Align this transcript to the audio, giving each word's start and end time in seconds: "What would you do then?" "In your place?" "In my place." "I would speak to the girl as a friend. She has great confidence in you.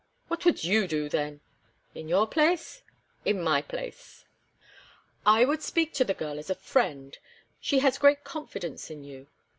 "What 0.29 0.45
would 0.45 0.63
you 0.63 0.87
do 0.87 1.09
then?" 1.09 1.41
"In 1.93 2.07
your 2.09 2.25
place?" 2.25 2.81
"In 3.23 3.39
my 3.39 3.61
place." 3.61 4.25
"I 5.27 5.45
would 5.45 5.61
speak 5.61 5.93
to 5.93 6.03
the 6.03 6.15
girl 6.15 6.39
as 6.39 6.49
a 6.49 6.55
friend. 6.55 7.15
She 7.59 7.77
has 7.85 7.99
great 7.99 8.23
confidence 8.23 8.89
in 8.89 9.03
you. 9.03 9.27